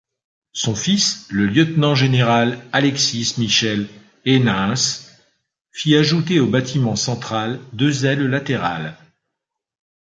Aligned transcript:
Son 0.53 0.73
fils, 0.73 1.27
le 1.29 1.45
lieutenant-général 1.45 2.57
Alexis-Michel 2.71 3.87
Eenens, 4.25 5.11
fit 5.71 5.95
ajouter 5.95 6.39
au 6.39 6.47
bâtiment 6.47 6.95
central 6.95 7.59
deux 7.73 8.03
ailes 8.07 8.27
latérales. 8.27 8.97